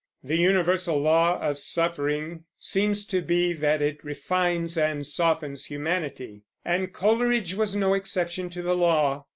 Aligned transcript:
The 0.23 0.35
universal 0.35 0.97
law 0.99 1.37
of 1.39 1.59
suffering 1.59 2.45
seems 2.57 3.05
to 3.05 3.21
be 3.21 3.53
that 3.53 3.83
it 3.83 4.03
refines 4.03 4.75
and 4.75 5.05
softens 5.05 5.65
humanity; 5.65 6.41
and 6.65 6.91
Coleridge 6.91 7.53
was 7.53 7.75
no 7.75 7.93
exception 7.93 8.49
to 8.49 8.63
the 8.63 8.75
law. 8.75 9.25